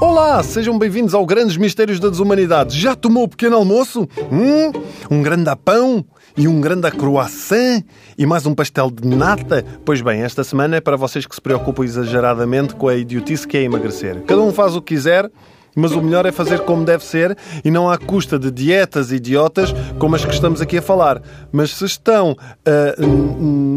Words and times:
Olá, 0.00 0.42
sejam 0.42 0.78
bem-vindos 0.78 1.14
ao 1.14 1.24
Grandes 1.24 1.56
Mistérios 1.56 1.98
da 1.98 2.08
Desumanidade. 2.08 2.78
Já 2.78 2.94
tomou 2.94 3.24
o 3.24 3.28
pequeno 3.28 3.56
almoço? 3.56 4.06
Hum, 4.30 4.70
um 5.10 5.22
grande 5.22 5.50
pão 5.64 6.04
e 6.36 6.46
um 6.46 6.60
grande 6.60 6.90
croissant 6.90 7.82
e 8.18 8.26
mais 8.26 8.44
um 8.44 8.54
pastel 8.54 8.90
de 8.90 9.08
nata? 9.08 9.64
Pois 9.84 10.02
bem, 10.02 10.22
esta 10.22 10.44
semana 10.44 10.76
é 10.76 10.80
para 10.80 10.96
vocês 10.96 11.26
que 11.26 11.34
se 11.34 11.40
preocupam 11.40 11.84
exageradamente 11.84 12.74
com 12.74 12.88
a 12.88 12.94
idiotice 12.94 13.48
que 13.48 13.56
é 13.56 13.62
emagrecer. 13.62 14.22
Cada 14.24 14.42
um 14.42 14.52
faz 14.52 14.76
o 14.76 14.82
que 14.82 14.94
quiser, 14.94 15.30
mas 15.78 15.92
o 15.92 16.02
melhor 16.02 16.26
é 16.26 16.32
fazer 16.32 16.60
como 16.60 16.84
deve 16.84 17.04
ser 17.04 17.36
e 17.64 17.70
não 17.70 17.88
à 17.88 17.96
custa 17.96 18.38
de 18.38 18.50
dietas 18.50 19.12
idiotas 19.12 19.72
como 19.98 20.16
as 20.16 20.24
que 20.24 20.34
estamos 20.34 20.60
aqui 20.60 20.78
a 20.78 20.82
falar. 20.82 21.22
Mas 21.52 21.70
se 21.70 21.84
estão 21.84 22.32
uh, 22.32 23.06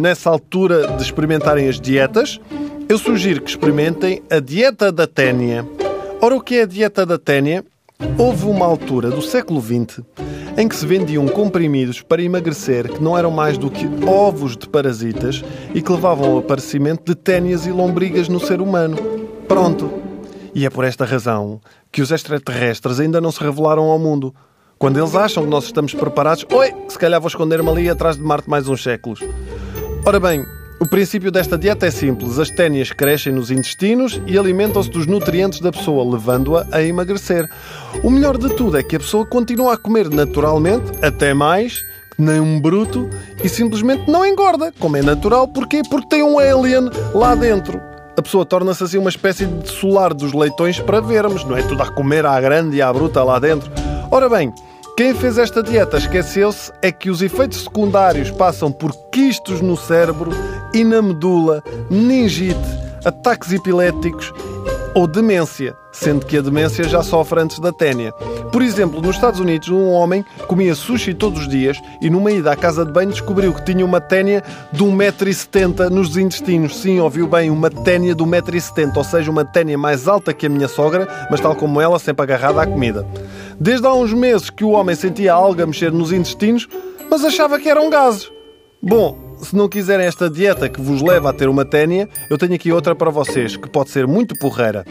nessa 0.01 0.29
altura 0.29 0.87
de 0.97 1.03
experimentarem 1.03 1.69
as 1.69 1.79
dietas, 1.79 2.39
eu 2.89 2.97
sugiro 2.97 3.41
que 3.41 3.49
experimentem 3.51 4.21
a 4.29 4.39
dieta 4.39 4.91
da 4.91 5.05
ténia. 5.05 5.65
Ora, 6.19 6.35
o 6.35 6.41
que 6.41 6.55
é 6.55 6.63
a 6.63 6.65
dieta 6.65 7.05
da 7.05 7.17
ténia? 7.17 7.63
Houve 8.17 8.45
uma 8.45 8.65
altura 8.65 9.11
do 9.11 9.21
século 9.21 9.61
XX 9.61 10.01
em 10.57 10.67
que 10.67 10.75
se 10.75 10.85
vendiam 10.85 11.27
comprimidos 11.27 12.01
para 12.01 12.21
emagrecer 12.21 12.91
que 12.91 13.01
não 13.01 13.17
eram 13.17 13.31
mais 13.31 13.57
do 13.57 13.69
que 13.69 13.87
ovos 14.05 14.57
de 14.57 14.67
parasitas 14.67 15.43
e 15.73 15.81
que 15.81 15.91
levavam 15.91 16.31
ao 16.31 16.37
aparecimento 16.39 17.05
de 17.05 17.15
ténias 17.15 17.65
e 17.65 17.71
lombrigas 17.71 18.27
no 18.27 18.39
ser 18.39 18.59
humano. 18.59 18.97
Pronto. 19.47 20.10
E 20.53 20.65
é 20.65 20.69
por 20.69 20.83
esta 20.83 21.05
razão 21.05 21.61
que 21.91 22.01
os 22.01 22.11
extraterrestres 22.11 22.99
ainda 22.99 23.21
não 23.21 23.31
se 23.31 23.41
revelaram 23.41 23.83
ao 23.83 23.97
mundo. 23.97 24.33
Quando 24.77 24.97
eles 24.97 25.15
acham 25.15 25.43
que 25.43 25.49
nós 25.49 25.65
estamos 25.65 25.93
preparados, 25.93 26.45
oi, 26.51 26.73
se 26.89 26.97
calhar 26.97 27.21
vou 27.21 27.27
esconder-me 27.27 27.69
ali 27.69 27.89
atrás 27.89 28.17
de 28.17 28.23
Marte 28.23 28.49
mais 28.49 28.67
uns 28.67 28.83
séculos. 28.83 29.19
Ora 30.05 30.19
bem, 30.19 30.43
o 30.79 30.87
princípio 30.87 31.31
desta 31.31 31.57
dieta 31.57 31.85
é 31.85 31.91
simples. 31.91 32.39
As 32.39 32.49
ténias 32.49 32.91
crescem 32.91 33.31
nos 33.31 33.51
intestinos 33.51 34.19
e 34.25 34.37
alimentam-se 34.37 34.89
dos 34.89 35.05
nutrientes 35.05 35.61
da 35.61 35.71
pessoa, 35.71 36.03
levando-a 36.11 36.65
a 36.71 36.81
emagrecer. 36.81 37.47
O 38.03 38.09
melhor 38.09 38.37
de 38.37 38.49
tudo 38.55 38.77
é 38.77 38.81
que 38.81 38.95
a 38.95 38.99
pessoa 38.99 39.23
continua 39.23 39.75
a 39.75 39.77
comer 39.77 40.09
naturalmente, 40.09 40.91
até 41.03 41.33
mais, 41.33 41.79
nem 42.17 42.39
um 42.39 42.59
bruto, 42.59 43.07
e 43.43 43.47
simplesmente 43.47 44.09
não 44.09 44.25
engorda, 44.25 44.73
como 44.79 44.97
é 44.97 45.03
natural. 45.03 45.47
Porquê? 45.47 45.83
Porque 45.87 46.09
tem 46.09 46.23
um 46.23 46.39
alien 46.39 46.89
lá 47.13 47.35
dentro. 47.35 47.90
A 48.21 48.23
pessoa 48.23 48.45
torna-se 48.45 48.83
assim 48.83 48.99
uma 48.99 49.09
espécie 49.09 49.47
de 49.47 49.67
solar 49.67 50.13
dos 50.13 50.31
leitões 50.31 50.79
para 50.79 51.01
vermos, 51.01 51.43
não 51.43 51.57
é 51.57 51.63
tudo 51.63 51.81
a 51.81 51.91
comer 51.91 52.23
à 52.23 52.39
grande 52.39 52.77
e 52.77 52.81
à 52.81 52.93
bruta 52.93 53.23
lá 53.23 53.39
dentro. 53.39 53.71
Ora 54.11 54.29
bem, 54.29 54.53
quem 54.95 55.15
fez 55.15 55.39
esta 55.39 55.63
dieta 55.63 55.97
esqueceu-se 55.97 56.71
é 56.83 56.91
que 56.91 57.09
os 57.09 57.23
efeitos 57.23 57.63
secundários 57.63 58.29
passam 58.29 58.71
por 58.71 58.93
quistos 59.11 59.59
no 59.59 59.75
cérebro 59.75 60.29
e 60.71 60.83
na 60.83 61.01
medula, 61.01 61.63
meningite, 61.89 62.59
ataques 63.03 63.51
epiléticos 63.51 64.31
ou 64.93 65.07
demência, 65.07 65.75
sendo 65.91 66.25
que 66.25 66.37
a 66.37 66.41
demência 66.41 66.83
já 66.83 67.01
sofre 67.01 67.39
antes 67.39 67.59
da 67.59 67.71
ténia. 67.71 68.11
Por 68.51 68.61
exemplo, 68.61 69.01
nos 69.01 69.15
Estados 69.15 69.39
Unidos, 69.39 69.69
um 69.69 69.89
homem 69.89 70.25
comia 70.47 70.75
sushi 70.75 71.13
todos 71.13 71.41
os 71.41 71.47
dias 71.47 71.77
e 72.01 72.09
numa 72.09 72.31
ida 72.31 72.51
à 72.51 72.55
casa 72.55 72.85
de 72.85 72.91
banho 72.91 73.11
descobriu 73.11 73.53
que 73.53 73.63
tinha 73.63 73.85
uma 73.85 74.01
ténia 74.01 74.43
de 74.71 74.83
1,70m 74.83 75.89
nos 75.89 76.17
intestinos. 76.17 76.77
Sim, 76.77 76.99
ouviu 76.99 77.27
bem, 77.27 77.49
uma 77.49 77.69
ténia 77.69 78.13
de 78.13 78.23
1,70m, 78.23 78.95
ou 78.95 79.03
seja, 79.03 79.31
uma 79.31 79.45
ténia 79.45 79.77
mais 79.77 80.07
alta 80.07 80.33
que 80.33 80.45
a 80.45 80.49
minha 80.49 80.67
sogra, 80.67 81.07
mas 81.29 81.39
tal 81.39 81.55
como 81.55 81.79
ela, 81.79 81.97
sempre 81.97 82.23
agarrada 82.23 82.61
à 82.61 82.67
comida. 82.67 83.07
Desde 83.59 83.87
há 83.87 83.93
uns 83.93 84.13
meses 84.13 84.49
que 84.49 84.63
o 84.63 84.71
homem 84.71 84.95
sentia 84.95 85.33
a 85.33 85.65
mexer 85.65 85.91
nos 85.91 86.11
intestinos, 86.11 86.67
mas 87.09 87.23
achava 87.23 87.59
que 87.59 87.69
eram 87.69 87.89
gases. 87.89 88.31
Bom, 88.81 89.30
se 89.41 89.55
não 89.55 89.67
quiserem 89.67 90.05
esta 90.05 90.29
dieta 90.29 90.69
que 90.69 90.81
vos 90.81 91.01
leva 91.01 91.29
a 91.29 91.33
ter 91.33 91.49
uma 91.49 91.65
ténia, 91.65 92.07
eu 92.29 92.37
tenho 92.37 92.53
aqui 92.53 92.71
outra 92.71 92.95
para 92.95 93.09
vocês, 93.09 93.57
que 93.57 93.69
pode 93.69 93.89
ser 93.89 94.07
muito 94.07 94.35
porreira. 94.39 94.85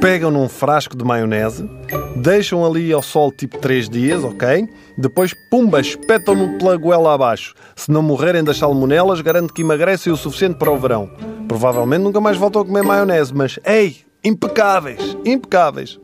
Pegam 0.00 0.30
num 0.30 0.48
frasco 0.48 0.96
de 0.96 1.04
maionese, 1.04 1.68
deixam 2.16 2.64
ali 2.64 2.92
ao 2.92 3.02
sol 3.02 3.32
tipo 3.32 3.58
3 3.58 3.88
dias, 3.88 4.22
ok? 4.22 4.68
Depois, 4.98 5.34
pumba, 5.50 5.80
espetam-no 5.80 6.58
pela 6.58 6.76
goela 6.76 7.14
abaixo. 7.14 7.54
Se 7.74 7.90
não 7.90 8.02
morrerem 8.02 8.44
das 8.44 8.58
salmonelas, 8.58 9.20
garanto 9.20 9.52
que 9.52 9.62
emagrecem 9.62 10.12
o 10.12 10.16
suficiente 10.16 10.58
para 10.58 10.70
o 10.70 10.78
verão. 10.78 11.10
Provavelmente 11.48 12.02
nunca 12.02 12.20
mais 12.20 12.36
voltam 12.36 12.62
a 12.62 12.64
comer 12.64 12.82
maionese, 12.82 13.34
mas 13.34 13.58
ei, 13.64 13.96
impecáveis, 14.22 15.16
impecáveis. 15.24 15.98